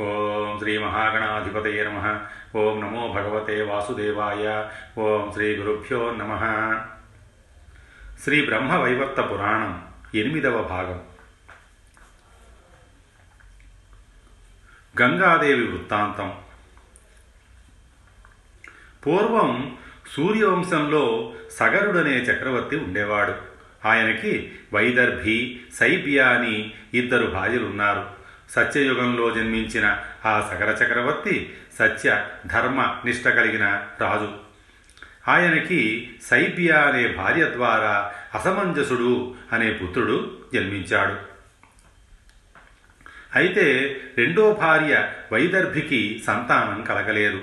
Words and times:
ఓం 0.00 0.58
శ్రీ 0.58 0.78
మహాగణాధిపతయ 0.78 1.84
నమ 1.84 2.20
ఓం 2.56 2.80
నమో 2.80 3.12
భగవతే 3.12 3.62
వాసుదేవాయ. 3.62 4.68
ఓం 4.98 5.32
శ్రీ 5.32 5.56
గురుభ్యో 5.56 6.10
నమ. 6.10 6.32
శ్రీ 8.24 8.44
బ్రహ్మ 8.44 8.76
వైవర్త 8.76 9.20
పురాణం 9.20 9.84
ఎనిమిదవ 10.14 10.62
భాగం. 10.62 11.02
గంగాదేవి 15.02 15.66
వృత్తాంతం. 15.66 16.32
పూర్వం 19.06 19.76
సూర్యవంశంలో 20.12 21.32
సగరుడనే 21.50 22.16
చక్రవర్తి 22.16 22.76
ఉండేవాడు. 22.76 23.34
ఆయనకి 23.88 24.52
వైదర్భి 24.72 25.64
సైబియా 25.74 26.28
అని 26.28 26.74
ఇద్దరు 26.94 27.26
భార్యలున్నారు. 27.26 28.13
సత్యయుగంలో 28.50 29.30
జన్మించిన 29.30 29.98
ఆ 30.24 30.40
సగర 30.40 30.70
చక్రవర్తి 30.70 31.56
సత్య 31.78 32.26
ధర్మ 32.46 32.96
నిష్ట 33.04 33.28
కలిగిన 33.28 33.82
రాజు. 34.00 34.32
ఆయనకి 35.28 36.10
సైబియా 36.22 36.80
అనే 36.80 37.08
భార్య 37.08 37.50
ద్వారా 37.52 38.12
అసమంజసుడు 38.34 39.34
అనే 39.52 39.72
పుత్రుడు 39.72 40.38
జన్మించాడు. 40.54 41.34
అయితే 43.34 43.96
రెండో 44.18 44.52
భార్య 44.52 45.12
వైదర్భికి 45.32 46.22
సంతానం 46.26 46.82
కలగలేదు. 46.82 47.42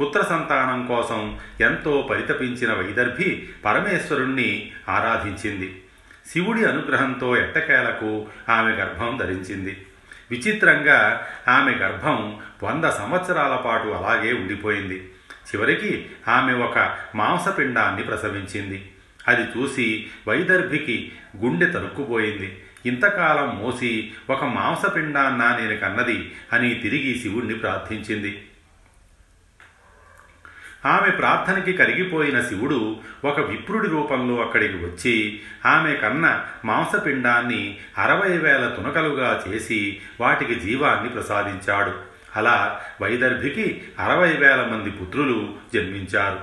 పుత్ర 0.00 0.22
సంతానం 0.22 0.86
కోసం 0.86 1.40
ఎంతో 1.60 2.08
పరితపించిన 2.10 2.72
వైదర్భి 2.72 3.48
పరమేశ్వరుణ్ణి 3.64 4.72
ఆరాధించింది. 4.88 5.84
శివుడి 6.32 6.64
అనుగ్రహంతో 6.64 7.36
ఎట్టకేలకు 7.36 8.26
ఆమె 8.48 8.72
గర్భం 8.72 9.16
ధరించింది. 9.16 9.86
విచిత్రంగా 10.30 11.26
ఆమె 11.48 11.72
గర్భం 11.72 12.40
వంద 12.62 12.84
సంవత్సరాల 12.84 13.56
పాటు 13.56 13.88
అలాగే 13.88 14.32
ఉండిపోయింది. 14.32 15.12
చివరికి 15.54 16.06
ఆమె 16.28 16.52
ఒక 16.52 16.98
మాంసపిండాన్ని 17.14 18.02
ప్రసవించింది. 18.02 18.92
అది 19.28 19.42
చూసి 19.42 20.06
వైదర్భికి 20.28 21.12
గుండె 21.36 21.66
తరుక్కుపోయింది. 21.66 22.62
ఇంతకాలం 22.86 23.58
మోసి 23.58 24.12
ఒక 24.30 24.44
మాంసపిండాన్నా 24.44 25.56
నేను 25.56 25.76
కన్నది 25.76 26.32
అని 26.52 26.74
తిరిగి 26.74 27.18
శివుణ్ణి 27.22 27.54
ప్రార్థించింది. 27.54 28.42
ఆమె 30.86 31.10
ప్రార్థనకి 31.10 31.72
కరిగిపోయిన 31.72 32.40
శివుడు 32.40 32.96
ఒక 33.24 33.40
విప్రుడి 33.40 33.88
రూపంలో 33.88 34.42
అక్కడికి 34.42 34.74
వచ్చి 34.74 35.40
ఆమె 35.66 35.94
కన్న 35.94 36.44
మాంసపిండాన్ని 36.64 37.78
అరవై 37.98 38.38
వేల 38.38 38.68
తునకలుగా 38.68 39.44
చేసి 39.48 40.00
వాటికి 40.20 40.54
జీవాన్ని 40.54 41.08
ప్రసాదించాడు. 41.08 41.94
అలా 42.36 42.80
వైదర్భికి 43.02 43.82
అరవై 43.98 44.32
వేల 44.32 44.64
మంది 44.64 44.90
పుత్రులు 44.90 45.54
జన్మించారు. 45.74 46.40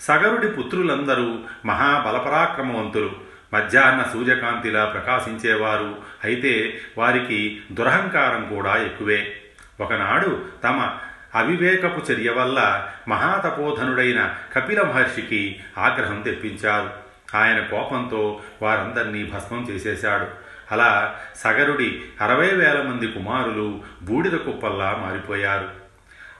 సగరుడి 0.00 0.48
పుత్రులందరూ 0.48 1.38
మహాబలపరాక్రమవంతులు. 1.66 3.10
మధ్యాహ్న 3.54 4.06
సూర్యకాంతిలా 4.12 4.84
ప్రకాశించేవారు. 4.84 5.96
అయితే 6.24 6.80
వారికి 6.98 7.62
దురహంకారం 7.72 8.54
కూడా 8.54 8.76
ఎక్కువే. 8.76 9.40
ఒకనాడు 9.80 10.44
తమ 10.64 10.96
అవివేకపు 11.34 12.12
చర్య 12.12 12.30
వల్ల 12.30 12.88
మహాతపోధనుడైన 13.08 14.34
కపిల 14.54 14.82
మహర్షికి 14.82 15.60
ఆగ్రహం 15.78 16.22
తెప్పించారు. 16.22 16.90
ఆయన 17.36 17.60
కోపంతో 17.60 18.40
వారందరినీ 18.62 19.24
భస్మం 19.24 19.66
చేసేశాడు. 19.70 20.26
అలా 20.72 21.16
సగరుడి 21.36 22.02
అరవై 22.20 22.50
వేల 22.50 22.82
మంది 22.82 23.06
కుమారులు 23.06 23.80
బూడిద 24.02 24.32
కుప్పల్లా 24.32 24.96
మారిపోయారు. 25.06 25.68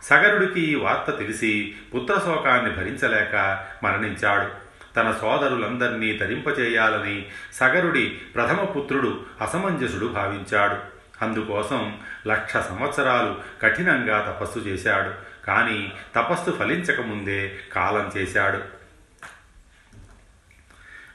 సగరుడికి 0.03 0.61
ఈ 0.61 0.75
వార్త 0.75 1.19
తెలిసి 1.19 1.75
పుత్రశోకాన్ని 1.94 2.70
భరించలేక 2.70 3.64
మరణించాడు. 3.83 4.69
తన 4.94 5.15
సోదరులందరినీ 5.20 6.12
తరింపచేయాలని 6.12 7.26
సగరుడి 7.53 8.06
ప్రథమ 8.06 8.65
పుత్రుడు 8.65 9.20
అసమంజసుడు 9.41 10.06
భావించాడు. 10.06 10.97
అందుకోసం 11.23 12.01
లక్ష 12.27 12.53
సంవత్సరాలు 12.53 13.37
కఠినంగా 13.62 14.21
తపస్సు 14.21 14.59
చేశాడు. 14.59 15.29
కానీ 15.47 15.93
తపస్సు 16.17 16.51
ఫలించకముందే 16.51 17.59
కాలం 17.73 18.11
చేశాడు. 18.17 18.79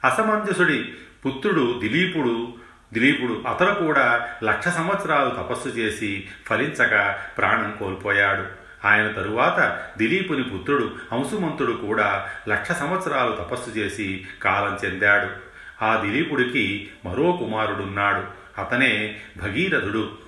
అసమంజసుడి 0.06 0.94
పుత్రుడు 1.26 1.80
దిలీపుడు 1.82 2.54
దిలీపుడు 2.92 3.44
అతను 3.48 3.74
కూడా 3.74 4.28
లక్ష 4.44 4.68
సంవత్సరాలు 4.68 5.30
తపస్సు 5.30 5.68
చేసి 5.68 6.28
ఫలించక 6.46 7.18
ప్రాణం 7.38 7.76
కోల్పోయాడు. 7.78 8.64
ఆయన 8.86 9.12
తరువాత 9.12 9.88
దిలీపుని 9.98 10.42
పుత్రుడు 10.42 10.94
హంసుమంతుడు 11.12 11.72
కూడా 11.72 12.30
లక్ష 12.48 12.72
సంవత్సరాలు 12.72 13.32
తపస్సు 13.32 13.70
చేసి 13.70 14.26
కాలం 14.42 14.78
చెందాడు. 14.84 15.30
ఆ 15.84 16.00
దిలీపుడికి 16.00 16.90
మరో 17.04 17.32
కుమారుడున్నాడు. 17.32 18.43
అతనే 18.58 19.20
భగీరథుడు. 19.36 20.18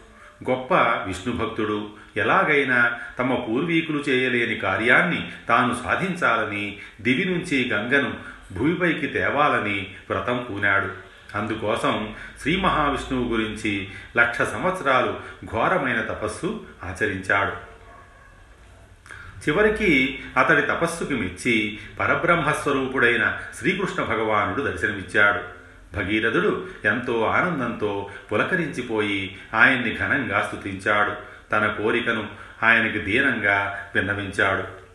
గొప్ప 0.50 0.74
విష్ణుభక్తుడు. 0.74 1.90
ఎలాగైనా 2.16 2.98
తమ 3.18 3.34
పూర్వీకులు 3.34 4.04
చేయలేని 4.08 4.54
కార్యాన్ని 4.54 5.32
తాను 5.48 5.76
సాధించాలని 5.84 6.78
దివి 7.00 7.24
నుంచి 7.24 7.70
గంగను 7.72 8.14
భూమిపైకి 8.52 9.06
తేవాలని 9.06 9.94
వ్రతం 10.10 10.46
పూనాడు. 10.50 11.06
అందుకోసం 11.34 12.14
శ్రీ 12.42 12.56
మహావిష్ణువు 12.56 13.28
గురించి 13.28 13.88
లక్ష 14.16 14.42
సంవత్సరాలు 14.42 15.20
ఘోరమైన 15.44 16.00
తపస్సు 16.00 16.66
ఆచరించాడు. 16.84 17.76
చివరికి 19.48 20.18
అతడి 20.36 20.62
తపస్సుకి 20.62 21.14
మెచ్చి 21.14 21.78
పరబ్రహ్మస్వరూపుడైన 22.00 23.38
శ్రీకృష్ణ 23.58 24.02
భగవానుడు 24.02 24.62
దర్శనమిచ్చాడు. 24.62 25.55
భగీరథుడు 25.96 26.68
ఎంతో 26.84 27.24
ఆనందంతో 27.24 28.10
పులకరించిపోయి 28.32 29.38
ఆయన్ని 29.54 29.98
ఘనంగా 29.98 30.52
స్తుతించాడు. 30.52 31.12
తన 31.50 31.66
కోరికను 31.66 32.28
ఆయనకి 32.62 32.98
దీనంగా 32.98 33.88
విన్నవించాడు. 33.94 34.86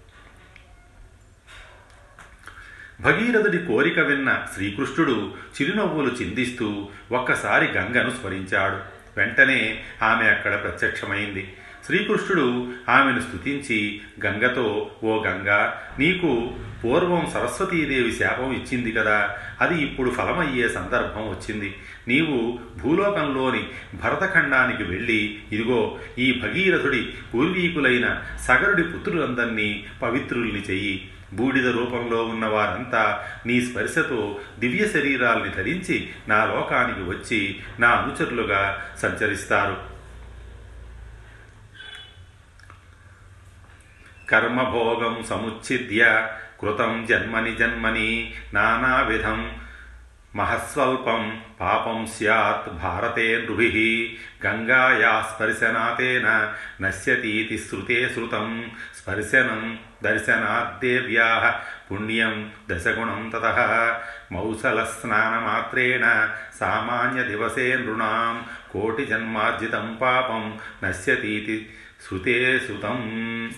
భగీరథుడి 3.02 3.58
కోరిక 3.58 4.00
విన్న 4.00 4.46
శ్రీకృష్ణుడు 4.56 5.34
చిరునవ్వులు 5.62 6.12
చిందిస్తూ 6.22 6.90
ఒక్కసారి 7.12 7.72
గంగను 7.72 8.10
స్మరించాడు. 8.10 8.80
వెంటనే 9.18 9.84
ఆమె 10.02 10.30
అక్కడ 10.30 10.64
ప్రత్యక్షమైంది. 10.64 11.54
శ్రీకృష్ణుడు 11.92 12.68
ఆమెను 12.90 13.22
స్తుతించి 13.22 14.02
గంగతో 14.26 14.92
ఓ 15.04 15.24
గంగ 15.24 15.70
నీకు 16.00 16.52
పూర్వం 16.84 17.30
సరస్వతీదేవి 17.34 18.12
శాపం 18.12 18.54
ఇచ్చింది 18.54 18.92
కదా 18.92 19.30
అది 19.62 19.82
ఇప్పుడు 19.82 20.10
ఫలమయ్యే 20.10 20.70
సందర్భం 20.70 21.30
వచ్చింది. 21.30 21.76
నీవు 22.08 22.60
భూలోకంలోని 22.80 23.68
భరతఖండానికి 23.96 24.84
వెళ్ళి 24.84 25.40
ఇదిగో 25.52 25.98
ఈ 26.20 26.40
భగీరథుడి 26.44 27.14
పూర్వీకులైన 27.34 28.22
సగరుడి 28.48 28.84
పుత్రులందరినీ 28.84 29.86
పవిత్రుల్ని 30.02 30.64
చెయ్యి. 30.70 31.10
బూడిద 31.34 31.68
రూపంలో 31.68 32.24
ఉన్న 32.26 32.46
వారంతా 32.46 33.24
నీ 33.46 33.62
స్పర్శతో 33.62 34.40
దివ్య 34.60 34.88
శరీరాల్ని 34.88 35.50
ధరించి 35.50 36.10
నా 36.28 36.46
లోకానికి 36.46 37.10
వచ్చి 37.10 37.60
నా 37.80 37.90
అనుచరులుగా 37.90 38.82
సంచరిస్తారు. 39.02 39.91
కర్మభోగం 44.32 45.24
సముచ్ఛిద్య 45.30 46.28
కృతం 46.62 47.08
జన్మని 47.10 47.56
జన్మని 47.56 48.34
నానావిధం. 48.54 49.56
మహస్వల్పం 50.36 51.42
పాపం 51.62 52.08
స్యాత్ 52.18 52.74
భారతే 52.74 53.38
నృభి 53.38 54.18
గంగాయా 54.46 55.26
స్పర్శనాథేన 55.36 56.54
నశ్యతీతి 56.82 57.58
శ్రుతే 57.58 58.10
శ్రుతం 58.14 58.72
స్పర్శనం 58.96 59.80
దర్శనాద్దేవ్యా 60.04 61.60
పుణ్యం 61.92 62.52
దశగుణం 62.72 63.32
తత. 63.36 63.46
మౌసలస్నానమాత్రేణ 64.32 66.30
సామాన్యదివసే 66.60 67.76
నృణాం 67.76 68.46
కోటిజన్మార్జితం 68.72 69.98
పాపం 70.02 70.60
నశ్యతీతి 70.84 71.70
శ్రుతే 72.08 72.60
శ్రుతం 72.60 73.52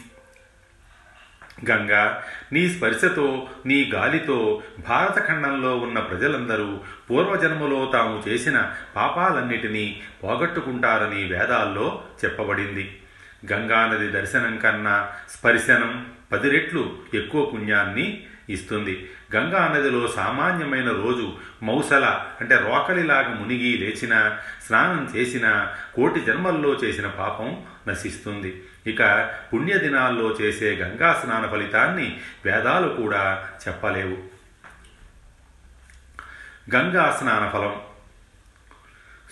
గంగా 1.72 2.24
నీ 2.54 2.70
స్పర్శతో 2.70 3.48
నీ 3.66 3.92
గాలితో 3.94 4.62
భారతఖండంలో 4.90 5.78
ఉన్న 5.78 6.00
ప్రజలందరూ 6.00 6.80
పూర్వజన్మలో 7.10 7.90
తాము 7.94 8.24
చేసిన 8.28 8.72
పాపాలన్నిటినీ 8.96 10.02
పోగొట్టుకుంటారని 10.24 11.28
వేదాల్లో 11.28 12.02
చెప్పబడింది. 12.26 13.00
గంగానది 13.54 14.08
దర్శనం 14.08 14.58
కన్నా 14.58 15.10
స్పర్శనం 15.30 16.06
పది 16.32 16.50
రెట్లు 16.50 16.98
ఎక్కువ 17.14 17.46
పుణ్యాన్ని 17.46 18.24
ఇస్తుంది. 18.50 19.10
గంగా 19.36 19.74
నదిలో 19.76 20.08
సామాన్యమైన 20.08 20.90
రోజు 20.90 21.34
మౌసల 21.64 22.06
అంటే 22.42 22.56
రోకలిలాగా 22.56 23.30
మునిగి 23.30 23.78
లేచిన 23.78 24.38
స్నానం 24.66 25.14
చేసిన 25.16 25.68
కోటి 25.96 26.20
జన్మల్లో 26.20 26.74
చేసిన 26.74 27.08
పాపం 27.08 27.64
నశిస్తుంది. 27.88 28.62
ఇక 28.88 29.32
పుణ్యదినాల్లో 29.54 30.30
చేసే 30.30 30.76
గంగా 30.76 31.14
స్నాన 31.14 31.48
ఫలితాన్ని 31.48 32.22
వేదాలు 32.46 32.88
కూడా 32.88 33.48
చెప్పలేవు. 33.68 34.18
గంగా 36.76 37.18
స్నాన 37.20 37.50
ఫలం. 37.50 37.82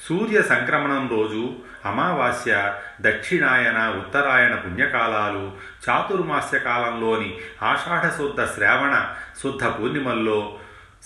సూర్య 0.06 0.42
సంక్రమణం 0.42 1.09
రోజు 1.09 1.56
అమావాస్య 1.86 2.74
దక్షిణాయన 3.01 3.89
ఉత్తరాయణ 3.89 4.56
పుణ్యకాలాలు 4.56 5.51
చాతుర్మాస్య 5.89 6.59
కాలంలోని 6.59 7.39
ఆషాఢశుద్ధ 7.63 8.44
శ్రావణ 8.44 9.13
శుద్ధ 9.44 9.65
పూర్ణిమల్లో 9.65 10.59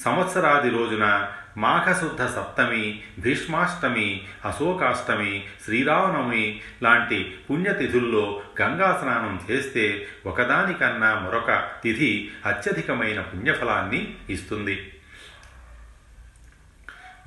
సంవత్సరాది 0.03 0.69
రోజున 0.69 1.31
మాఘశుద్ధ 1.57 2.21
సప్తమి 2.25 3.03
భీష్మాష్టమి 3.19 4.27
అశోకాష్టమి 4.45 5.43
శ్రీరామనవమి 5.65 6.61
లాంటి 6.83 7.35
పుణ్యతిథుల్లో 7.49 8.41
గంగా 8.61 8.99
స్నానం 9.01 9.41
చేస్తే 9.51 10.07
ఒకదానికన్నా 10.25 11.19
మరొక 11.19 11.67
తిథి 11.83 12.31
అత్యధికమైన 12.45 13.21
పుణ్యఫలాన్ని 13.21 14.15
ఇస్తుంది. 14.29 14.91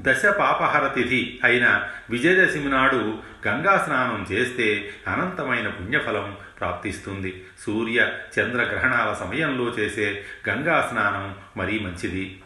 దశ 0.01 0.27
పాపహర 0.27 0.87
తిథి 0.87 1.41
అయిన 1.45 1.85
విజయదశమి 2.11 2.69
నాడు 2.69 3.19
గంగా 3.49 3.85
స్నానం 3.87 4.27
చేస్తే 4.33 4.93
అనంతమైన 5.07 5.69
పుణ్యఫలం 5.69 6.37
ప్రాప్తిస్తుంది. 6.59 7.45
సూర్య 7.61 8.13
చంద్రగ్రహణాల 8.39 9.15
సమయంలో 9.15 9.65
చేసే 9.65 10.25
గంగా 10.49 10.89
స్నానం 10.91 11.35
మరీ 11.57 11.79
మంచిది. 11.79 12.43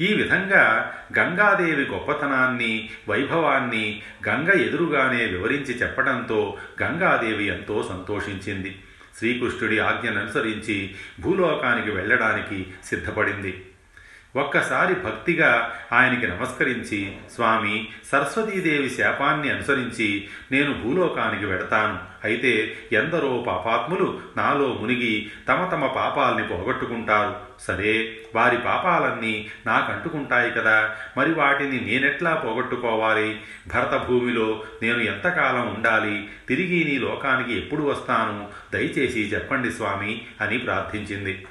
ఈ 0.00 0.14
విధంగా 0.14 0.94
గంగాదేవి 1.18 1.84
గొప్పతనాన్ని 1.84 2.90
వైభవాన్ని 3.08 4.02
గంగ 4.28 4.50
ఎదురుగానే 4.50 5.26
వివరించి 5.26 5.74
చెప్పడంతో 5.74 6.56
గంగాదేవి 6.82 7.46
ఎంతో 7.46 7.86
సంతోషించింది. 7.88 8.82
శ్రీకృష్ణుడి 9.18 9.78
ఆజ్ఞననుసరించి 9.78 10.94
భూలోకానికి 11.20 11.90
వెళ్ళడానికి 11.90 12.66
సిద్ధపడింది. 12.84 13.66
ఒక్కసారి 14.36 14.94
భక్తిగా 14.94 15.76
ఆయనకి 15.92 16.26
నమస్కరించి 16.26 17.16
స్వామి 17.34 17.88
సరస్వతీదేవి 18.12 18.88
శాపాన్ని 18.88 19.50
అనుసరించి 19.50 20.28
నేను 20.52 20.74
భూలోకానికి 20.74 21.46
వెడతాను. 21.46 21.98
అయితే 22.24 22.76
ఎందరో 22.92 23.44
పాపాత్ములు 23.46 24.20
నాలో 24.36 24.78
మునిగి 24.80 25.30
తమ 25.48 25.68
తమ 25.72 25.86
పాపాల్ని 25.86 26.48
పోగొట్టుకుంటారు. 26.48 27.49
సరే 27.60 28.16
వారి 28.34 28.58
పాపాలన్నీ 28.58 29.50
నాకంటుకుంటాయి 29.66 30.50
కదా. 30.50 30.96
మరి 31.16 31.34
వాటిని 31.34 31.80
నేనెట్లా 31.80 32.34
పోగొట్టుకోవాలి? 32.34 33.40
భరత 33.74 34.06
భూమిలో 34.08 34.64
నేను 34.82 34.98
ఎంతకాలం 34.98 35.74
ఉండాలి? 35.74 36.28
తిరిగి 36.48 36.84
నీ 36.84 36.98
లోకానికి 36.98 37.56
ఎప్పుడు 37.58 37.82
వస్తాను? 37.82 38.48
దయచేసి 38.72 39.30
చెప్పండి 39.34 39.72
స్వామి 39.72 40.22
అని 40.40 40.58
ప్రార్థించింది. 40.58 41.46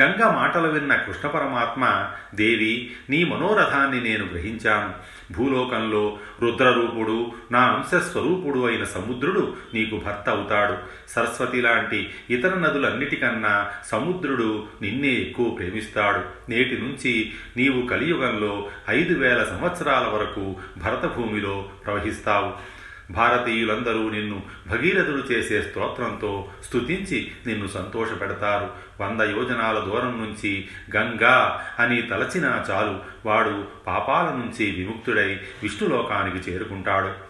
గంగ 0.00 0.30
మాటలు 0.34 0.68
విన్న 0.68 0.94
కృష్ణ 0.94 1.28
పరమాత్మ 1.28 2.10
దేవి 2.34 2.90
నీ 3.10 3.24
మనోరథాన్ని 3.24 4.00
నేను 4.00 4.24
గ్రహించాను. 4.24 4.94
భూలోకంలో 5.32 6.18
రుద్రరూపుడు 6.42 7.32
నా 7.52 7.60
అంశస్వరూపుడు 7.60 8.66
అయిన 8.66 8.84
సముద్రుడు 8.84 9.56
నీకు 9.74 9.96
భర్త 9.96 10.30
అవుతాడు. 10.30 10.76
సరస్వతి 11.10 11.60
లాంటి 11.60 12.10
ఇతర 12.30 12.54
నదులన్నిటికన్నా 12.54 13.70
సముద్రుడు 13.86 14.64
నిన్నే 14.82 15.08
ఎక్కువ 15.08 15.50
ప్రేమిస్తాడు. 15.50 16.50
నేటి 16.50 16.78
నుంచి 16.78 17.32
నీవు 17.56 17.86
కలియుగంలో 17.86 18.68
ఐదు 18.88 19.18
వేల 19.18 19.44
సంవత్సరాల 19.44 20.06
వరకు 20.08 20.56
భరతభూమిలో 20.78 21.68
ప్రవహిస్తావు. 21.84 22.81
భారతీయులందరూ 23.12 24.10
నిన్ను 24.10 24.42
భగీరథుడు 24.66 25.32
చేసే 25.32 25.62
స్తోత్రంతో 25.62 26.48
స్తుతించి 26.64 27.32
నిన్ను 27.46 27.66
సంతోషపెడతారు. 27.66 28.70
వంద 29.02 29.20
యోజనాల 29.20 29.78
దూరం 29.78 30.20
నుంచి 30.20 30.68
గంగా 30.96 31.64
అని 31.78 32.02
తలచినా 32.02 32.64
చాలు 32.70 33.00
వాడు 33.26 33.64
పాపాల 33.86 34.24
నుంచి 34.24 34.70
విముక్తుడై 34.70 35.40
విష్ణులోకానికి 35.62 36.50
చేరుకుంటాడు. 36.50 37.21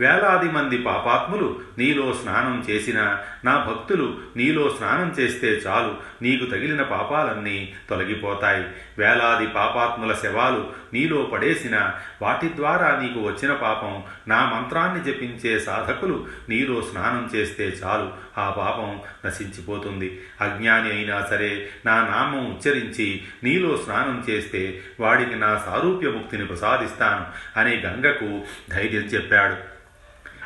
వేలాది 0.00 0.52
మంది 0.52 0.78
పాపాత్ములు 0.78 1.60
నీలో 1.78 2.12
స్నానం 2.12 2.66
చేసిన 2.70 3.18
నా 3.44 3.64
భక్తులు 3.68 4.18
నీలో 4.36 4.74
స్నానం 4.78 5.14
చేస్తే 5.20 5.48
చాలు. 5.48 5.96
నీకు 6.22 6.44
తగిలిన 6.44 6.82
పాపాలన్నీ 6.82 7.74
తొలగిపోతాయి. 7.90 8.64
వేలాది 8.98 9.46
పాపాత్ముల 9.46 10.12
శవాలు 10.12 10.72
నీలో 10.94 11.22
పడేసిన 11.22 11.92
వాటి 12.22 12.48
ద్వారా 12.56 13.00
నీకు 13.02 13.20
వచ్చిన 13.20 13.52
పాపం 13.52 14.02
నా 14.28 14.44
మంత్రాన్ని 14.44 15.04
జపించే 15.04 15.58
సాధకులు 15.58 16.26
నీలో 16.48 16.82
స్నానం 16.82 17.30
చేస్తే 17.34 17.64
చాలు. 17.64 18.12
ఆ 18.38 18.50
పాపం 18.50 19.00
నశించిపోతుంది. 19.26 20.20
అజ్ఞాని 20.40 20.92
అయినా 20.92 21.26
సరే 21.30 21.68
నా 21.86 21.94
నామం 21.94 22.54
ఉచ్చరించి 22.54 23.22
నీలో 23.44 23.76
స్నానం 23.76 24.24
చేస్తే 24.30 24.80
వాడికి 25.00 25.34
నా 25.34 25.62
సారూప్య 25.66 26.08
ముక్తిని 26.08 26.46
ప్రసాదిస్తాను 26.46 27.26
అనే 27.60 27.76
గంగకు 27.76 28.42
ధైర్యం 28.70 29.02
చెప్పాడు. 29.02 29.74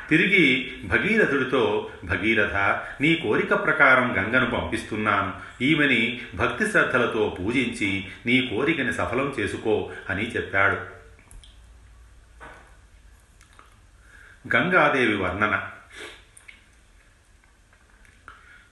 తిరిగి 0.08 0.74
భగీరథుడితో 0.84 1.90
భగీరథ 2.04 2.54
నీ 3.00 3.14
కోరిక 3.14 3.64
ప్రకారం 3.64 4.16
గంగను 4.16 4.50
పంపిస్తున్నాను. 4.50 5.32
ఈమెని 5.62 6.20
భక్తి 6.34 6.70
శ్రద్ధలతో 6.70 7.36
పూజించి 7.40 8.08
నీ 8.26 8.46
కోరికని 8.46 8.92
సఫలం 8.92 9.34
చేసుకో 9.40 9.92
అని 10.10 10.30
చెప్పాడు. 10.30 10.98
గంగాదేవి 14.56 15.16
వర్ణన. 15.16 15.70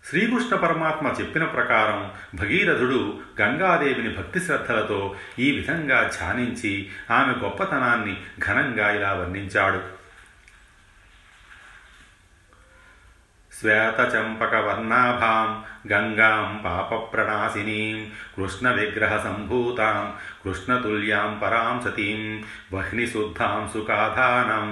శ్రీకృష్ణ 0.08 0.56
పరమాత్మ 0.56 1.14
చెప్పిన 1.20 1.44
ప్రకారం 1.44 2.12
భగీరథుడు 2.34 3.20
గంగాదేవిని 3.40 4.14
భక్తి 4.14 4.40
శ్రద్ధలతో 4.40 5.16
ఈ 5.38 5.52
విధంగా 5.52 6.02
ధ్యానించి 6.02 6.90
ఆమె 7.10 7.32
గొప్పతనాన్ని 7.32 8.16
ఘనంగా 8.46 8.90
ఇలా 8.90 9.12
వర్ణించాడు. 9.12 10.06
శ్వేతచంపకవర్ణాభాం 13.56 15.49
గంగాం 15.93 16.49
పాపప్రణాశినీం 16.64 17.99
కృష్ణవిగ్రహసంభూతాం 18.37 20.03
కృష్ణతుల్యాం 20.44 21.31
పరాం 21.43 21.76
సతీం 21.85 22.23
వహ్నిశుద్ధాం 22.72 23.63
సుఖాధానం 23.72 24.67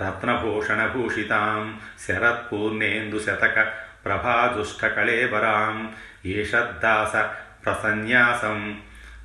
రత్నభూషణభూషితాం 0.00 1.62
శరత్పూర్ణేందుశతక 2.06 3.58
ప్రభాజుష్టకళేవరాం 4.06 5.76
ఏషద్దాస 6.26 7.14
ప్రసన్యాసం 7.64 8.58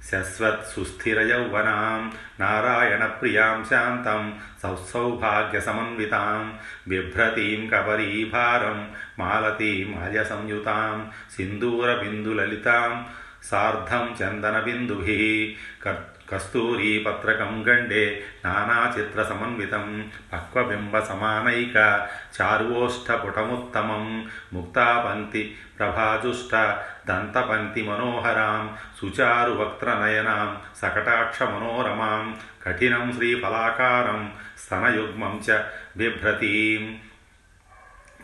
శశ్వత్ 0.10 0.66
సుస్థిర 0.76 1.20
యౌవనాం 1.22 2.02
నారాయణ 2.40 3.06
ప్రియాం 3.06 3.66
శాంతం 3.70 4.24
సౌసౌభాగ్య 4.64 5.60
సమన్వితాం 5.60 6.44
బిభ్రతీం 6.88 7.62
కబరీభారం 7.70 8.80
మాలతీం 9.20 9.90
అజ 10.00 10.18
సంయుతాం 10.24 10.98
మాలతీమాల్యసంయుతాం 10.98 10.98
సింధూరబిందులలితాం 11.36 12.94
సార్ధం 13.44 14.04
చందన 14.20 14.60
బిందుభి 14.60 15.22
కర్త 15.86 16.11
కస్తూరీపత్రకం 16.32 17.52
గండే 17.68 18.04
నానాచిత్రసమన్వితం 18.46 19.86
పక్వబింబసమానైక 20.34 21.78
చారువోష్టపుటముత్తమం 22.36 24.06
ముక్తాపంక్తి 24.54 25.44
ప్రభాజుష్ట 25.80 26.54
దంతపంక్తి 27.10 27.82
మనోహరాం 27.82 28.64
సుచారువక్త్రనయనాం 29.00 30.50
సకటాక్షమనోరమాం 30.82 32.26
కఠినం 32.66 33.06
శ్రీఫలాకారం 33.14 34.22
స్తనయుగ్మం 34.58 35.36
చ 35.48 35.58
బిభ్రతీం 35.98 36.84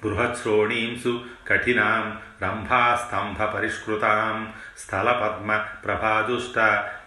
బృహశ్రోణీంసు 0.03 1.13
కఠినాం 1.47 2.03
రంభాస్తంభపరిష్కృతాం 2.41 4.37
స్థలపద్మ 4.77 5.51
ప్రభాజుష్ట 5.85 6.57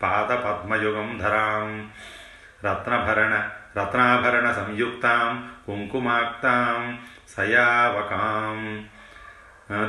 పాదపద్మయుగం 0.03 1.11
ధరాం 1.19 1.69
రత్నభరణ 2.65 3.35
రత్నాభరణ 3.77 4.47
సంయుక్తాం 4.53 5.31
కుంకుమాక్తాం 5.67 6.81
సయావకాం 7.29 8.57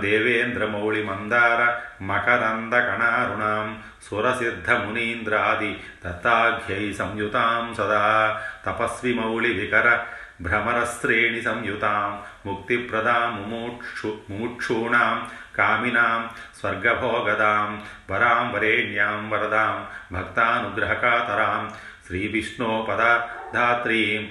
దేవేంద్రమౌళిమందార 0.02 1.62
మకరందకణారుణాం 2.02 3.68
సురసిద్ధమునీంద్రాది 4.04 5.72
దత్తాఘ్యై 6.06 6.86
సంయుతాం 6.94 7.64
సదా 7.74 8.04
తపస్విమౌళివికర 8.66 9.88
భ్రమరశ్రేణి 10.42 11.42
సంయుతాం 11.42 12.20
ముక్తిప్రదాం 12.46 13.42
ముముక్షు 13.42 14.20
ముముక్షూణాం 14.30 15.30
కామినాం 15.58 16.30
స్వర్గభోగదాం 16.60 17.84
వరాం 18.12 18.54
వరేణ్యాం 18.54 19.30
వరదాం 19.30 19.88
భక్తానుగ్రహకాతరాం 20.16 21.74
శ్రీవిష్ణోపదాత్రీం 22.08 24.24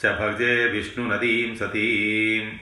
చ 0.00 0.02
భజే 0.20 0.66
విష్ణునదీం 0.66 1.56
సతీం 1.56 2.58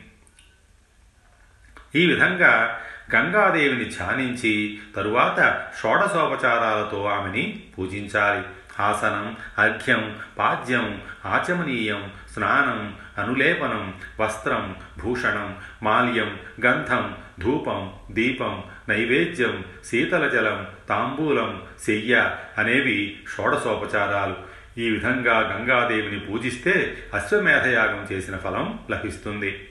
ఈ 1.95 2.07
విధంగా 2.07 2.81
గంగాదేవిని 3.15 3.85
ధ్యానించి 3.85 4.81
తరువాత 4.97 5.69
షోడశోపచారాలతో 5.83 7.07
ఆమెని 7.07 7.63
పూజించాలి. 7.79 8.43
ఆసనం 8.81 9.37
అర్ఘ్యం 9.59 10.21
పాద్యం 10.39 11.03
ఆచమనీయం 11.27 12.13
స్నానం 12.33 12.97
అనులేపనం 13.19 13.95
వస్త్రం 14.21 14.77
భూషణం 14.99 15.57
మాల్యం 15.83 16.41
గంధం 16.67 17.17
ధూపం 17.39 17.93
దీపం 18.11 18.65
నైవేద్యం 18.89 19.65
శీతల 19.87 20.29
జలం 20.29 20.69
తాంబూలం 20.89 21.63
శయ్య 21.87 22.37
అనేవి 22.59 23.21
షోడశోపచారాలు. 23.37 24.37
ఈ 24.79 24.91
విధంగా 24.91 25.39
గంగాదేవిని 25.39 26.21
పూజిస్తే 26.21 27.07
అశ్వమేధయాగం 27.15 28.09
చేసిన 28.13 28.37
ఫలం 28.37 28.79
లభిస్తుంది. 28.91 29.69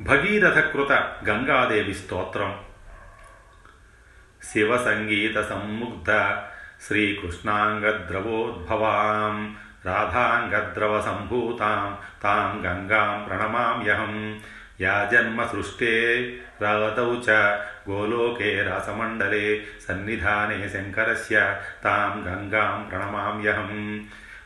భగీరథకృత 0.00 0.92
గంగాదేవి 1.28 1.94
స్తోత్రం. 1.94 2.67
శివ 4.49 4.69
సంగీత 4.85 5.35
సమ్ముగ్ధ 5.49 6.09
శ్రీకృష్ణాంగద్రవోద్భవాం 6.85 9.37
రాధాంగద్రవ 9.87 10.93
సంభూతాం 11.07 11.85
తాం 12.23 12.51
గంగాం 12.65 13.13
ప్రణమామ్యహం 13.27 14.15
యా 14.81 14.95
జన్మ 15.11 15.39
సృష్టే 15.45 15.93
రవతౌ 16.63 17.11
చ 17.25 17.27
గోలోకే 17.89 18.51
రాసమండలే 18.63 19.47
సన్నిధానే 19.85 20.59
శంకరస్య 20.75 21.37
తాం 21.85 22.13
గంగాం 22.27 22.77
ప్రణమామ్యహం 22.91 23.73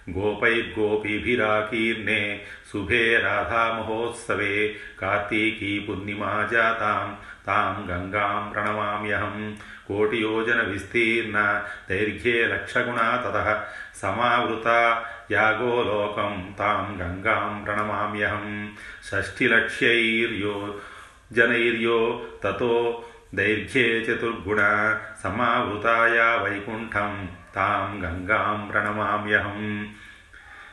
गोपैर्गोपीभिराकीर्णे 0.09 2.21
शुभे 2.69 3.17
राधामहोत्सवे 3.17 4.67
कार्तीकी 4.99 5.79
पूर्णिमा 5.79 6.43
जातां 6.51 7.07
తాం 7.46 7.90
గంగాం 7.90 8.52
ప్రణమామ్యహం. 8.52 9.56
కోటియోజన 9.88 10.62
విస్తీర్ణ 10.62 11.62
దైర్ఘ్యే 11.90 12.46
లక్షగుణా 12.46 13.24
తత 13.26 13.64
సమావృత 14.02 14.66
యాగోలోకం 15.30 16.54
తాం 16.58 16.98
గంగాం 17.00 17.62
ప్రణమామ్యహం. 17.62 18.72
షష్ఠిలక్ష్యైర్యో 19.04 20.74
జనైర్యో 21.32 22.22
తతో 22.44 23.04
దైర్ఘ్యే 23.34 23.82
చతుర్గుణ 23.82 24.56
సమావృతాయా 25.24 26.42
వైకుంఠం 26.42 27.28
తాం 27.54 28.04
గంగాం 28.04 28.68
ప్రణమామ్యహం. 28.72 29.92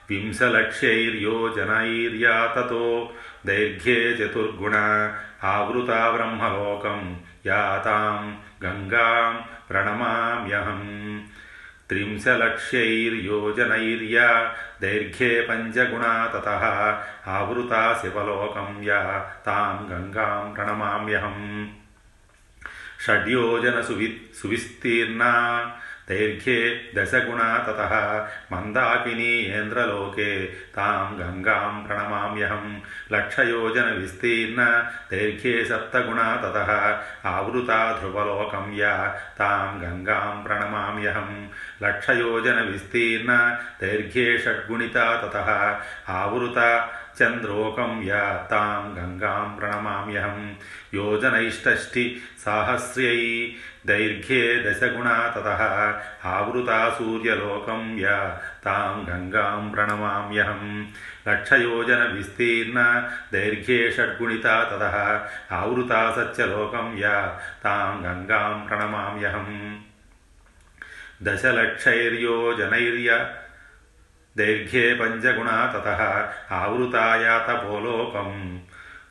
विंशलक्ष्यैर्योजनैर्या 0.09 2.47
ततो 2.47 3.15
दैर्घ्ये 3.45 4.17
चतुर्गुणा 4.17 5.17
आवृता 5.43 6.11
ब्रह्मलोकं 6.11 7.15
या 7.45 7.77
तां 7.77 8.37
गङ्गां 8.63 9.33
प्रणमाम्यहम्। 9.67 11.19
त्रिंशलक्ष्यैर्योजनैर्या 11.89 14.55
दैर्घ्ये 14.81 15.41
पञ्चगुणा 15.41 16.27
ततः 16.27 17.01
आवृता 17.31 17.93
शिवलोकं 17.93 18.83
या 18.83 19.19
तां 19.19 19.89
गङ्गां 19.89 20.53
प्रणमाम्यहम्। 20.53 21.67
षड्योजनसुवि 23.05 24.31
सुविस्तीर्णा 24.41 25.31
దైర్ఘ్యే 26.09 26.59
దశగుణ 26.95 27.41
తత 27.67 27.81
మందాకినీంద్రలోకే 28.51 30.29
తాం 30.75 31.17
గంగాం 31.19 31.85
ప్రణమామ్యహం 31.85 32.65
లక్షయోజన 33.13 33.87
విస్తీర్ణ 33.91 34.61
దైర్ఘ్యే 35.11 35.65
సప్తగుణ 35.65 36.19
తత 36.43 36.57
ఆవృతా 37.25 37.99
ధ్రువలోకం 37.99 38.73
యా. 38.75 38.95
తాం 39.39 39.83
గంగాం 39.83 40.43
ప్రణమామ్యహం 40.45 41.29
లక్షయోజన 41.83 42.61
విస్తీర్ణ 42.61 43.31
దైర్ఘ్యే 43.81 44.37
షడ్గుణిత 44.37 44.97
తత 45.23 45.37
ఆవృత 46.09 46.59
चन्द्रोकं 47.18 48.02
या 48.02 48.22
तां 48.50 48.80
गङ्गां 48.94 49.44
प्रणमाम्यहं 49.58 50.40
योजनैष्टष्टि 50.94 52.04
साहस्र्यै 52.44 53.20
दैर्घ्ये 53.86 54.42
दशगुणा 54.64 55.16
ततः 55.36 55.62
आवृता 56.34 56.78
सूर्यलोकं 56.98 57.84
या 57.98 58.18
तां 58.64 59.04
गङ्गां 59.08 59.70
प्रणमाम्यहं 59.74 60.62
लक्षयोजनविस्तीर्ण 61.28 62.84
दैर्घ्ये 63.32 63.80
षड्गुणिता 63.96 64.56
ततः 64.70 64.96
आवृता 65.60 66.02
सत्यलोकं 66.16 66.96
या 66.98 67.16
तां 67.64 67.90
गङ्गां 68.04 68.52
प्रणमाम्यहं 68.68 69.50
दशलक्षैर्योजनैर्य 71.26 73.10
దైర్ఘ్యే 74.37 74.93
పంచగుణా 74.93 75.73
తత 75.75 75.87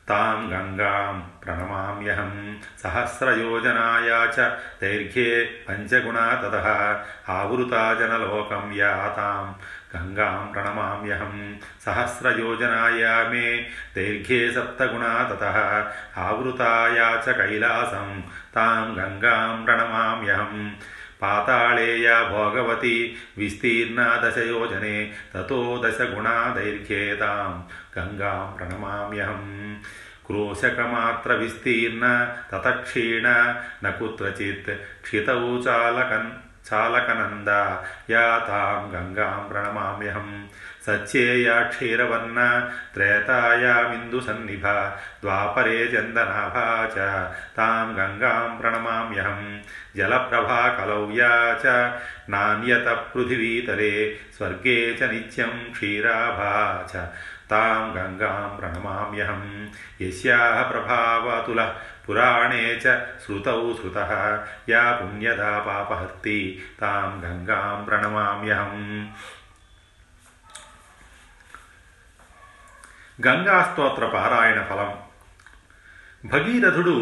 తాం 0.09 0.51
గంగాం 0.53 1.29
ప్రణమామ్యహం 1.45 2.31
సహస్రయోజనాయా 2.83 4.25
చ 4.25 4.49
దైర్ఘ్యే 4.81 5.49
పంచగుణా 5.69 6.41
తత 6.43 6.55
ఆవృతాజనలోకం 7.29 8.73
యా 8.73 8.93
తాం 9.17 9.45
గంగాం 9.95 10.51
ప్రణమామ్యహం 10.53 11.57
సహస్రయోజనాయా 11.85 13.29
మే 13.29 13.69
దైర్ఘ్యే 13.97 14.51
సప్తగుణా 14.51 15.29
తత 15.31 15.43
చ 17.27 17.31
కైలాసం. 17.31 18.23
తాం 18.55 18.97
గంగాం 18.97 19.65
ప్రణమామ్యహం 19.65 20.77
पाताळेया 21.20 22.22
भोगवती 22.30 22.96
विस्तीर्णा 23.36 24.06
दशयोजने 24.22 24.96
ततो 25.34 25.60
दशगुणा 25.84 26.36
दैर्घ्ये 26.56 27.14
तां 27.20 27.50
गङ्गां 27.96 28.40
प्रणमाम्यहम् 28.56 29.52
क्रोशकमात्रविस्तीर्ण 30.26 32.02
ततक्षीण 32.52 33.26
न 33.84 33.90
कुत्रचित् 33.98 34.70
क्षितौ 35.04 35.60
चालकन् 35.62 36.30
చాలకనంద 36.65 37.51
యా 38.11 38.25
తాం 38.47 38.81
గంగాం 38.93 39.39
ప్రణమామ్యహం 39.49 40.27
సత్యేయా 40.85 41.55
క్షీరవర్ణ 41.71 42.39
త్రేతాయామిందుసన్నిభ 42.93 44.65
ద్వాపరే 45.23 45.79
చందనాభా 45.93 46.65
చ 46.93 47.07
తాం 47.57 47.87
గంగాం 47.97 48.49
ప్రణమామ్యహం 48.61 49.41
జలప్రభాకలౌ 49.97 51.03
యా 51.13 51.33
చ 51.63 51.75
నాణ్యత 52.29 52.87
పృథివీతరే 53.11 53.93
స్వర్గే 54.37 54.77
చ 54.99 55.11
నిత్యం 55.13 55.53
క్షీరాభా 55.75 56.53
చ 56.91 57.05
తాం 57.51 57.83
గంగాం 57.95 58.49
ప్రణమామ్యహం 58.57 59.43
యస్యాః 60.01 60.57
ప్రభావతులः 60.71 61.69
पुराणे 62.08 62.64
च 62.82 62.96
श्रुतौ 63.22 63.60
श्रुतः 63.78 64.10
या 64.72 64.82
पुण्यदा 64.98 65.52
पापहर्ति 65.66 66.40
तां 66.80 67.08
गङ्गां 67.24 67.70
प्रणमाम्यहम् 67.86 68.84
గంగా 73.18 73.56
స్తోత్ర 73.66 74.04
పారాయణ 74.14 74.60
ఫలం 74.68 74.92
భగీరథుడు 76.32 76.94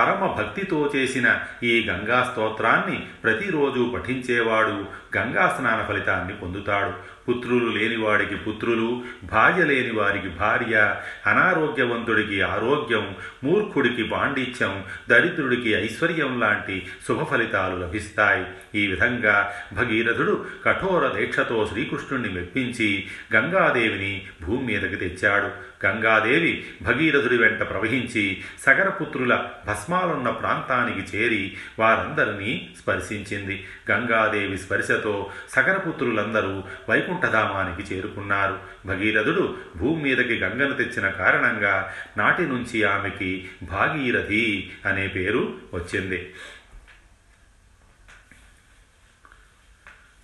పరమ 0.00 0.26
భక్తితో 0.26 0.92
చేసిన 0.96 1.38
ఈ 1.62 1.86
గంగా 1.88 2.28
స్తోత్రాన్ని 2.32 3.06
ప్రతిరోజు 3.24 3.92
పఠించేవాడు 3.94 4.84
గంగా 5.16 5.56
స్నాన 5.58 5.86
ఫలితాన్ని 5.88 6.34
పొందుతాడు. 6.34 7.20
పుత్రులు 7.28 7.78
లేనివాడికి 7.78 8.34
పుత్రులు 8.34 9.02
భార్య 9.24 9.64
లేని 9.64 9.92
వారికి 9.98 10.28
భార్య 10.28 10.96
అనారోగ్యవంతుడికి 11.26 12.42
ఆరోగ్యం 12.42 13.14
మూర్ఖుడికి 13.44 14.02
పాండిత్యం 14.02 14.84
దరిద్రుడికి 15.10 15.70
ఐశ్వర్యం 15.70 16.40
లాంటి 16.40 16.86
శుభ 17.08 17.22
ఫలితాలు 17.22 17.76
లభిస్తాయి. 17.76 18.46
ఈ 18.82 18.86
విధంగా 18.86 19.52
భగీరథుడు 19.72 20.44
కఠోర 20.64 21.08
దీక్షతో 21.08 21.68
శ్రీకృష్ణుణ్ణి 21.72 22.28
మెప్పించి 22.28 23.06
గంగాదేవిని 23.34 24.22
భూమి 24.44 24.66
మీదకి 24.66 24.96
తెచ్చాడు. 24.96 25.70
గంగాదేవి 25.86 26.64
భగీరథుడి 26.82 27.36
వెంట 27.36 27.58
ప్రవహించి 27.58 28.42
సగరపుత్రుల 28.66 29.44
భస్మ 29.66 29.89
భస్మాలున్న 29.90 30.30
ప్రాంతానికి 30.30 31.16
చేరి 31.16 31.56
వారందరినీ 31.78 32.74
స్పర్శించింది. 32.82 33.68
గంగాదేవి 33.90 34.58
స్పర్శతో 34.58 35.32
సగరపుత్రులందరూ 35.50 36.64
వైకుంఠధామానికి 36.88 37.94
చేరుకున్నారు. 37.94 38.58
భగీరథుడు 38.86 39.56
భూమి 39.76 40.02
మీదకి 40.02 40.38
గంగను 40.38 40.74
తెచ్చిన 40.74 41.08
కారణంగా 41.08 41.94
నాటి 42.16 42.42
నుంచి 42.42 42.84
ఆమెకి 42.84 43.50
భాగీరథి 43.62 44.72
అనే 44.86 45.08
పేరు 45.08 45.58
వచ్చింది. 45.74 46.34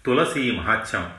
తులసి 0.07 0.51
మహాత్యం 0.51 1.13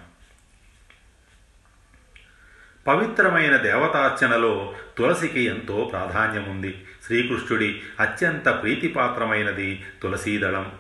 పవిత్రమైన 2.88 3.58
దేవతార్చనలో 3.58 4.76
తులసికి 4.98 5.42
ఎంతో 5.42 5.90
ప్రాధాన్యముంది. 5.92 6.87
శ్రీకృష్ణుడి 7.08 7.82
అత్యంత 8.00 8.50
ప్రీతిపాత్రమైనది 8.50 9.86
తులసీదళం. 10.04 10.72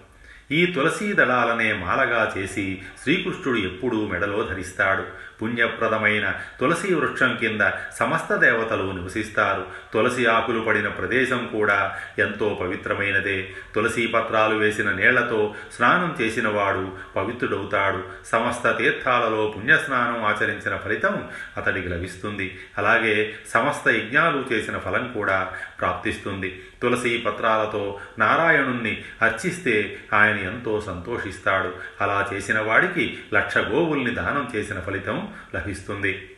ఈ 0.51 0.65
తులసీదళాలనే 0.65 1.73
మాలగా 1.73 2.33
చేసి 2.37 2.81
శ్రీకృష్ణుడు 3.03 3.59
ఎప్పుడూ 3.59 4.07
మెడలో 4.07 4.43
ధరిస్తాడు. 4.43 5.03
పుణ్యప్రదమైన 5.41 6.33
తులసి 6.59 6.93
వృక్షం 6.93 7.37
కింద 7.39 7.71
సమస్త 7.99 8.35
దేవతలు 8.35 8.91
నివసిస్తారు. 8.91 9.65
తులసి 9.93 10.25
ఆకులు 10.25 10.59
పడిన 10.59 10.87
ప్రదేశం 10.87 11.49
కూడా 11.51 11.95
ఎంతో 12.19 12.57
పవిత్రమైనదే. 12.61 13.49
తులసి 13.75 14.07
పత్రాలు 14.07 14.55
వేసిన 14.55 14.91
నీళ్ళతో 14.91 15.55
స్నానం 15.71 16.17
చేసిన 16.21 16.47
వాడు 16.47 16.91
పవిత్రుడవుతాడు. 17.15 18.03
సమస్త 18.25 18.77
తీర్థాలలో 18.77 19.53
పుణ్యస్నానం 19.57 20.25
ఆచరించిన 20.25 20.77
ఫలితం 20.77 21.27
అతడికి 21.57 21.89
లభిస్తుంది. 21.89 22.59
అలాగే 22.77 23.33
సమస్త 23.53 23.87
యజ్ఞాలు 23.87 24.45
చేసిన 24.51 24.77
ఫలం 24.77 25.11
కూడా 25.13 25.53
ప్రాప్తిస్తుంది. 25.79 26.63
తులసి 26.81 27.17
పత్రాలతో 27.17 27.99
నారాయణుణ్ణి 28.19 29.03
అర్చిస్తే 29.21 29.99
ఆయన 30.13 30.37
ఎంతో 30.37 30.81
సంతోషిస్తాడు. 30.81 31.73
అలా 32.01 32.29
చేసిన 32.33 32.59
వాడికి 32.59 33.17
లక్ష 33.33 33.57
గోవుల్ని 33.57 34.11
దానం 34.11 34.51
చేసిన 34.55 34.79
ఫలితం 34.79 35.26
లభిస్తుంది. 35.55 36.31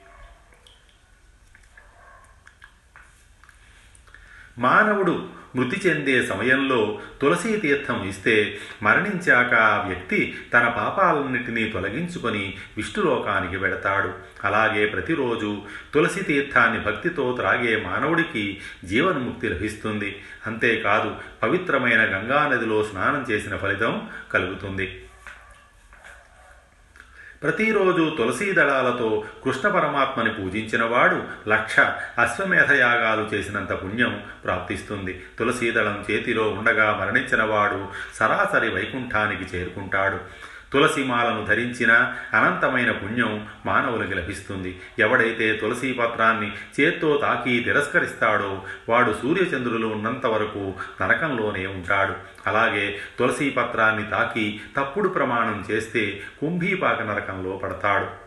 మానవుడు 4.57 5.29
మృతి 5.55 5.89
చెందే 5.89 6.27
సమయంలో 6.27 6.99
తులసీ 7.21 7.57
తీర్థం 7.57 8.07
ఇస్తే 8.07 8.59
మరణించాక 8.83 9.53
ఆ 9.53 9.87
వ్యక్తి 9.87 10.37
తన 10.53 10.67
పాపాలన్నిటినీ 10.67 11.69
తొలగించుకొని 11.69 12.57
విష్ణులోకానికి 12.77 13.57
వెడతాడు. 13.57 14.13
అలాగే 14.43 14.85
ప్రతిరోజు 14.85 15.61
తులసి 15.93 16.23
తీర్థాన్ని 16.23 16.83
భక్తితో 16.83 17.35
త్రాగే 17.39 17.83
మానవుడికి 17.87 18.61
జీవన్ముక్తి 18.85 19.49
లభిస్తుంది. 19.49 20.21
అంతేకాదు 20.47 21.15
పవిత్రమైన 21.43 22.01
గంగానదిలో 22.01 22.83
స్నానం 22.83 23.25
చేసిన 23.31 23.57
ఫలితం 23.57 24.09
కలుగుతుంది. 24.31 25.03
ప్రతిరోజు 27.43 28.15
తులసీ 28.17 28.53
దళాలతో 28.53 29.23
కృష్ణ 29.43 29.69
పరమాత్మని 29.69 30.33
పూజించినవాడు 30.33 31.49
లక్ష 31.49 31.79
అశ్వమేధయాగాలు 32.17 33.35
చేసినంత 33.35 33.71
పుణ్యం 33.71 34.23
ప్రాప్తిస్తుంది. 34.43 35.23
తులసీదళం 35.39 36.05
చేతిలో 36.11 36.43
ఉండగా 36.49 36.97
మరణించినవాడు 37.01 37.87
సరాసరి 38.15 38.69
వైకుంఠానికి 38.69 39.57
చేరుకుంటాడు. 39.57 40.19
తులసిమాలను 40.73 41.45
ధరించిన 41.45 42.13
అనంతమైన 42.33 42.91
పుణ్యం 42.91 43.47
మానవులకి 43.65 44.13
లభిస్తుంది. 44.13 44.81
ఎవడైతే 44.99 45.53
తులసీ 45.53 45.93
పత్రాన్ని 45.93 46.51
చేత్తో 46.79 47.17
తాకి 47.17 47.59
తిరస్కరిస్తాడో 47.59 48.63
వాడు 48.89 49.15
సూర్యచంద్రులు 49.21 49.87
ఉన్నంత 49.87 50.25
వరకు 50.25 50.73
నరకంలోనే 51.01 51.65
ఉంటాడు. 51.65 52.13
అలాగే 52.47 52.97
తులసీ 53.19 53.49
పత్రాన్ని 53.49 54.09
తాకి 54.09 54.61
తప్పుడు 54.77 55.09
ప్రమాణం 55.09 55.65
చేస్తే 55.71 56.21
కుంభీపాక 56.41 57.01
నరకంలో 57.01 57.57
పడతాడు. 57.57 58.18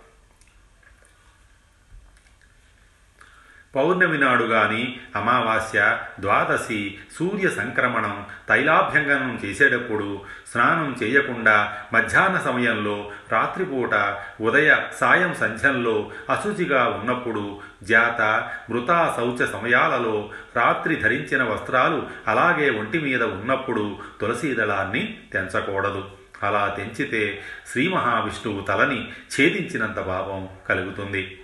పౌర్ణమి 3.74 4.18
నాడు 4.18 4.44
గాని 4.44 4.96
అమావాస్య 5.16 5.98
ద్వాదశి 6.20 6.98
సూర్య 7.16 7.48
సంక్రమణం 7.48 8.26
తైలాభ్యంగనం 8.48 9.40
చేసేటప్పుడు 9.44 10.20
స్నానం 10.52 10.96
చేయకుండా 11.02 11.76
మధ్యాహ్న 11.94 12.38
సమయంలో 12.38 13.10
రాత్రిపూట 13.32 14.16
ఉదయ 14.40 14.76
సాయం 15.00 15.34
సంధ్యంలో 15.34 16.10
అశుచిగా 16.30 16.88
ఉన్నప్పుడు 16.88 17.60
జాత 17.82 18.50
మృతా 18.70 19.14
శౌచ 19.16 19.46
సమయాలలో 19.46 20.30
రాత్రి 20.56 20.96
ధరించిన 20.96 21.42
వస్త్రాలు 21.42 22.06
అలాగే 22.28 22.70
ఒంటి 22.70 23.00
మీద 23.00 23.22
ఉన్నప్పుడు 23.22 23.98
తులసీదళాన్ని 24.20 25.18
తెంచకూడదు. 25.32 26.04
అలా 26.42 26.74
తెంచితే 26.76 27.42
శ్రీ 27.72 27.88
మహావిష్ణువు 27.88 28.60
తలని 28.60 29.08
ఛేదించినంత 29.08 29.96
పాపం 29.96 30.48
కలుగుతుంది. 30.68 31.38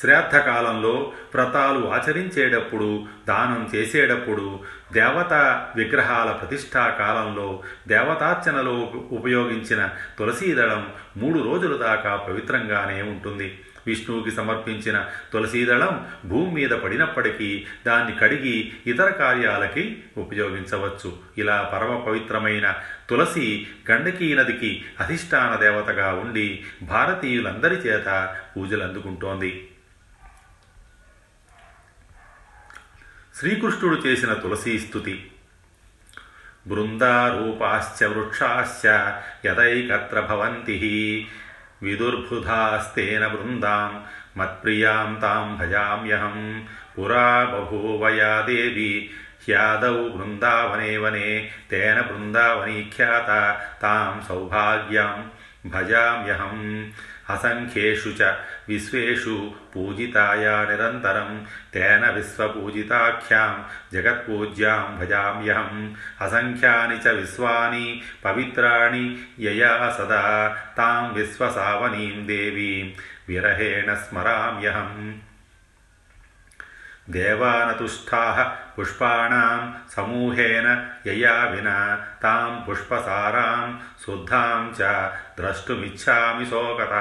శ్రాద్ధకాలంలో 0.00 1.12
వ్రతాలు 1.34 1.88
ఆచరించేటప్పుడు 1.88 3.06
దానం 3.28 3.70
చేసేటప్పుడు 3.74 4.60
దేవత 4.92 5.32
విగ్రహాల 5.76 6.30
ప్రతిష్టా 6.32 6.88
కాలంలో 6.88 7.62
దేవతార్చనలో 7.88 8.92
ఉపయోగించిన 9.10 9.88
తులసీదళం 10.18 10.88
మూడు 11.16 11.38
రోజుల 11.38 11.76
దాకా 11.76 12.16
పవిత్రంగానే 12.16 13.02
ఉంటుంది. 13.02 13.58
విష్ణువుకి 13.86 14.30
సమర్పించిన 14.30 15.06
తులసీదళం 15.32 16.06
భూమి 16.26 16.52
మీద 16.52 16.70
పడినప్పటికీ 16.70 17.66
దాన్ని 17.86 18.18
కడిగి 18.18 18.72
ఇతర 18.86 19.08
కార్యాలకి 19.08 20.04
ఉపయోగించవచ్చు. 20.16 21.16
ఇలా 21.38 21.70
పరమ 21.72 21.96
పవిత్రమైన 21.98 22.74
తులసి 23.10 23.66
గండకీ 23.90 24.34
నదికి 24.34 24.84
అధిష్టాన 25.00 25.56
దేవతగా 25.60 26.12
ఉండి 26.14 26.64
భారతీయులందరి 26.82 27.74
చేత 27.74 28.36
పూజలు 28.56 28.82
అందుకుంటోంది 28.82 29.68
శ్రీకృష్ణుడు 33.40 33.96
చేసిన 33.96 34.32
తులసీ 34.32 34.78
స్థుతి 34.78 35.30
బృందారూపాశ్చ 36.66 38.06
వృక్షాశ్చ 38.06 38.88
యదైకత్ర 39.46 40.20
భవంతి. 40.20 41.28
విదుర్బుధాస్తేన 41.82 43.26
బృందాం 43.26 44.04
మత్ప్రియాం 44.36 45.14
తాం 45.14 45.56
భజామ్యహం. 45.56 46.66
పురా 46.98 47.44
బభూవయా 47.44 48.40
దేవి 48.40 49.10
హ్యాదౌ 49.48 50.08
బృందావనే 50.08 50.96
వనే 50.96 51.50
తేన 51.70 52.00
బృందావనీఖ్యాత. 52.00 53.60
తాం 53.82 54.26
సౌభాగ్యం 54.28 55.30
భజామ్యహం. 55.66 56.92
అసంఖ్యేషు 57.30 58.10
చ 58.20 58.28
విశ్వేషు 58.68 59.36
పూజితాయా 59.74 60.56
నిరంతరం 60.64 61.30
తేన 61.74 62.04
విశ్వపూజితాఖ్యాం 62.10 63.54
జగత్పూజ్యాం 63.92 64.84
భజామ్యహం 65.00 65.72
అసంఖ్యాని 66.20 66.98
చ 66.98 67.14
విశ్వాని 67.14 67.86
పవిత్రాణి 68.24 69.04
యయా 69.40 69.72
సదా 69.98 70.24
తాం 70.78 71.02
విశ్వసావనీం 71.14 72.18
దేవీం 72.26 72.86
విరహేణ 73.28 73.90
స్మరామ్యహం 74.04 74.92
దేవానతుష్ఠా 77.10 78.22
పుష్పాణం 78.76 79.60
సమూహేన 79.90 80.68
యయా 81.06 81.34
వినా 81.44 81.76
తాం 82.22 82.50
పుష్పసారాం 82.68 83.66
శుద్ధాం 84.04 84.62
చ 84.78 84.90
ద్రష్టుమిచ్చామి 85.38 86.46
శోకత 86.46 86.94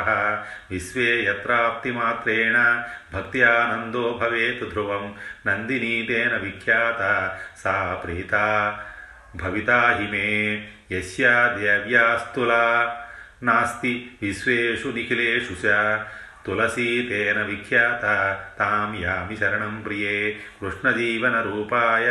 విశ్వే 0.71 1.09
యత్రాప్తిమాత్రేణ 1.21 2.57
భక్త్యానందో 3.13 4.05
భవేత్ 4.21 4.65
ధ్రువం 4.69 5.05
నందినీ 5.47 5.95
తేన 6.07 6.33
విఖ్యాత 6.37 7.01
సా 7.63 7.75
ప్రీతా 8.03 8.45
భవితా 9.35 9.79
హి 9.99 10.07
మే 10.11 10.27
యస్యా 10.91 11.35
దేవ్యాస్తులా 11.57 12.63
నాస్తి 13.43 13.93
విశ్వేషు 14.21 14.87
నిఖిలేషు 14.89 15.55
తులసీ 16.49 17.07
తేన 17.09 17.39
విఖ్యాత 17.41 18.05
తాం 18.59 18.91
యామి 19.01 19.35
శరణం 19.37 19.81
ప్రియే 19.81 20.39
కృష్ణజీవనరూపాయ 20.61 22.07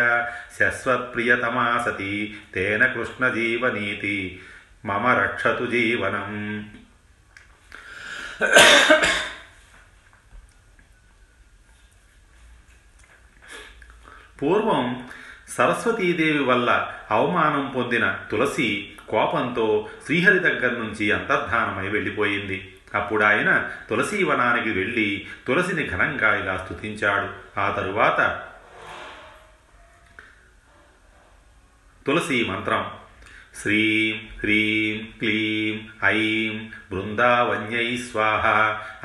శశ్వత్ప్రియతమా 0.59 1.65
సతి 1.87 2.13
తేన 2.55 2.87
కృష్ణజీవనీతి 2.87 4.41
మమ 4.85 5.07
రక్షతు 5.21 5.67
జీవనం 5.67 6.31
పూర్వం 14.41 14.87
సరస్వతీదేవి 15.57 16.45
వల్ల 16.45 16.71
అవమానం 17.11 17.73
పొందిన 17.77 18.19
తులసి 18.31 18.71
కోపంతో 19.09 19.89
శ్రీహరి 20.07 20.39
దగ్గర 20.39 20.71
నుంచి 20.71 21.13
అంతర్ధానమై 21.13 21.89
వెళ్ళిపోయింది. 21.89 22.59
అప్పుడు 22.95 23.25
ఆయన 23.25 23.71
తులసీ 23.91 24.23
వనానికి 24.23 24.71
వెళ్ళి 24.71 25.27
తులసిని 25.47 25.91
ఘనంగా 25.91 26.37
ఇలా 26.37 26.57
స్తుతించాడు. 26.57 27.61
ఆ 27.61 27.71
తరువాత 27.71 28.43
తులసి 32.07 32.45
మంత్రం 32.45 32.91
శ్రీం 33.63 34.39
హ్రీం 34.39 35.19
క్లీం 35.19 35.89
ఐం 36.05 36.71
బృందావన్యై 36.91 37.97
స్వాహ 37.97 38.47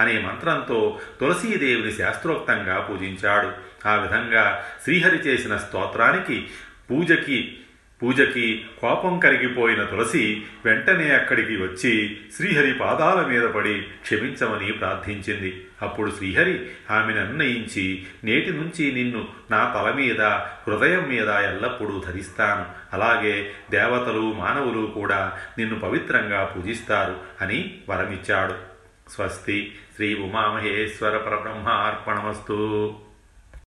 అనే 0.01 0.21
మంత్రంతో 0.21 0.99
తులసీదేవిని 1.19 1.91
శాస్త్రోక్తంగా 1.91 2.79
పూజించాడు. 2.79 3.73
ఆ 3.87 3.95
విధంగా 3.95 4.65
శ్రీహరి 4.83 5.17
చేసిన 5.17 5.57
స్తోత్రానికి 5.57 6.47
పూజకి 6.91 7.59
పూజకి 8.03 8.65
కోపం 8.81 9.19
కరిగిపోయిన 9.19 9.83
తులసి 9.83 10.43
వెంటనే 10.65 11.11
అక్కడికి 11.11 11.55
వచ్చి 11.55 12.17
శ్రీహరి 12.35 12.73
పాదాల 12.73 13.25
మీద 13.25 13.41
పడి 13.41 13.81
క్షమించమని 13.81 14.71
ప్రార్థించింది. 14.71 15.65
అప్పుడు 15.81 16.11
శ్రీహరి 16.11 16.61
ఆమెను 16.91 17.19
అన్నయించి 17.19 18.05
నేటి 18.23 18.49
నుంచి 18.49 18.91
నిన్ను 18.91 19.27
నా 19.51 19.73
తల 19.75 19.91
మీద 19.91 20.21
హృదయం 20.21 21.09
మీద 21.09 21.29
ఎల్లప్పుడూ 21.29 22.03
ధరిస్తాను. 22.07 22.65
అలాగే 22.93 23.51
దేవతలు 23.71 24.33
మానవులు 24.33 24.87
కూడా 24.87 25.33
నిన్ను 25.57 25.79
పవిత్రంగా 25.79 26.53
పూజిస్తారు 26.57 27.15
అని 27.41 27.73
వరమిచ్చాడు. 27.89 28.73
స్వస్తి. 29.09 29.75
శ్రీ 29.95 30.15
ఉమామహేశ్వర 30.15 31.17
పరబ్రహ్మ 31.17 31.69
అర్పణమస్తు 31.69 32.95